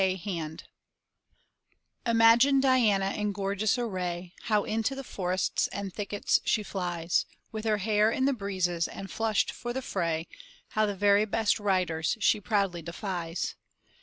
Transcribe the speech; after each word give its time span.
Sisina 0.01 0.57
Imagine 2.07 2.59
Diana 2.59 3.11
in 3.11 3.31
gorgeous 3.33 3.77
array, 3.77 4.33
How 4.45 4.63
into 4.63 4.95
the 4.95 5.03
forests 5.03 5.67
and 5.67 5.93
thickets 5.93 6.39
she 6.43 6.63
flies, 6.63 7.27
With 7.51 7.65
her 7.65 7.77
hair 7.77 8.09
in 8.09 8.25
the 8.25 8.33
breezes, 8.33 8.87
and 8.87 9.11
flushed 9.11 9.51
for 9.51 9.73
the 9.73 9.83
fray, 9.83 10.27
How 10.69 10.87
the 10.87 10.95
very 10.95 11.25
best 11.25 11.59
riders 11.59 12.17
she 12.19 12.41
proudly 12.41 12.81
defies. 12.81 13.53